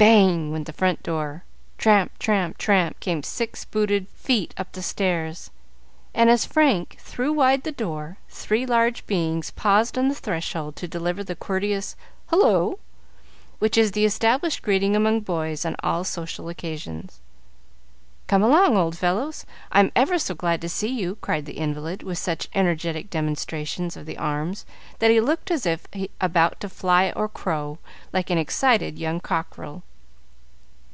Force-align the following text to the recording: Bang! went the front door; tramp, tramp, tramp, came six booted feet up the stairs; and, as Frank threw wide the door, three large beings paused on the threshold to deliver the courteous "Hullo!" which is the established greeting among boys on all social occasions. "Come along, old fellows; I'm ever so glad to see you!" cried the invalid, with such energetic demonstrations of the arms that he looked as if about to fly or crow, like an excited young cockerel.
Bang! 0.00 0.50
went 0.50 0.64
the 0.64 0.72
front 0.72 1.02
door; 1.02 1.44
tramp, 1.76 2.18
tramp, 2.18 2.56
tramp, 2.56 2.98
came 3.00 3.22
six 3.22 3.66
booted 3.66 4.08
feet 4.08 4.54
up 4.56 4.72
the 4.72 4.80
stairs; 4.80 5.50
and, 6.14 6.30
as 6.30 6.46
Frank 6.46 6.96
threw 6.98 7.30
wide 7.34 7.64
the 7.64 7.70
door, 7.72 8.16
three 8.30 8.64
large 8.64 9.06
beings 9.06 9.50
paused 9.50 9.98
on 9.98 10.08
the 10.08 10.14
threshold 10.14 10.74
to 10.76 10.88
deliver 10.88 11.22
the 11.22 11.36
courteous 11.36 11.96
"Hullo!" 12.32 12.78
which 13.58 13.76
is 13.76 13.92
the 13.92 14.06
established 14.06 14.62
greeting 14.62 14.96
among 14.96 15.20
boys 15.20 15.66
on 15.66 15.76
all 15.82 16.02
social 16.02 16.48
occasions. 16.48 17.20
"Come 18.26 18.42
along, 18.42 18.78
old 18.78 18.96
fellows; 18.96 19.44
I'm 19.70 19.92
ever 19.94 20.18
so 20.18 20.34
glad 20.34 20.62
to 20.62 20.70
see 20.70 20.88
you!" 20.88 21.16
cried 21.20 21.44
the 21.44 21.58
invalid, 21.58 22.02
with 22.02 22.16
such 22.16 22.48
energetic 22.54 23.10
demonstrations 23.10 23.98
of 23.98 24.06
the 24.06 24.16
arms 24.16 24.64
that 24.98 25.10
he 25.10 25.20
looked 25.20 25.50
as 25.50 25.66
if 25.66 25.86
about 26.22 26.58
to 26.60 26.70
fly 26.70 27.12
or 27.14 27.28
crow, 27.28 27.76
like 28.14 28.30
an 28.30 28.38
excited 28.38 28.98
young 28.98 29.20
cockerel. 29.20 29.82